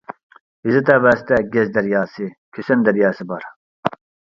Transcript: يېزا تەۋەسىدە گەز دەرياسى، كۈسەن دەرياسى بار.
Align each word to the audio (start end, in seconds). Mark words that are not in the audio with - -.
يېزا 0.67 0.81
تەۋەسىدە 0.87 1.39
گەز 1.57 1.71
دەرياسى، 1.77 2.33
كۈسەن 2.59 2.91
دەرياسى 2.91 3.33
بار. 3.35 3.51